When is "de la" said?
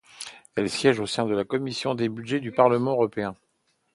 1.27-1.43